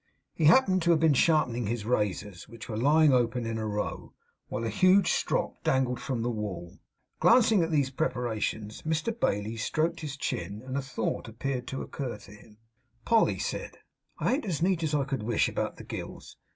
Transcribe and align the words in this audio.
He 0.33 0.45
happened 0.45 0.81
to 0.81 0.89
have 0.89 0.99
been 0.99 1.13
sharpening 1.13 1.67
his 1.67 1.85
razors, 1.85 2.49
which 2.49 2.67
were 2.67 2.75
lying 2.75 3.13
open 3.13 3.45
in 3.45 3.59
a 3.59 3.67
row, 3.67 4.15
while 4.47 4.63
a 4.63 4.69
huge 4.69 5.11
strop 5.11 5.63
dangled 5.63 5.99
from 5.99 6.23
the 6.23 6.29
wall. 6.31 6.79
Glancing 7.19 7.61
at 7.61 7.69
these 7.69 7.91
preparations, 7.91 8.81
Mr 8.81 9.13
Bailey 9.19 9.57
stroked 9.57 9.99
his 9.99 10.17
chin, 10.17 10.63
and 10.65 10.75
a 10.75 10.81
thought 10.81 11.27
appeared 11.27 11.67
to 11.67 11.83
occur 11.83 12.17
to 12.17 12.31
him. 12.31 12.57
'Poll,' 13.05 13.25
he 13.25 13.37
said, 13.37 13.77
'I 14.17 14.33
ain't 14.33 14.45
as 14.45 14.59
neat 14.63 14.81
as 14.81 14.95
I 14.95 15.03
could 15.03 15.21
wish 15.21 15.47
about 15.47 15.75
the 15.75 15.83
gills. 15.83 16.35